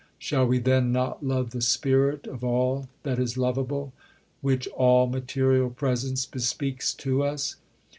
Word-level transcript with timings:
Shall 0.17 0.47
we 0.47 0.57
then 0.57 0.91
not 0.91 1.23
love 1.23 1.51
the 1.51 1.61
spirit 1.61 2.25
of 2.25 2.43
all 2.43 2.89
that 3.03 3.19
is 3.19 3.37
loveable, 3.37 3.93
which 4.41 4.65
all 4.69 5.05
material 5.05 5.69
presence 5.69 6.25
bespeaks 6.25 6.91
to 6.95 7.21
us?... 7.21 7.57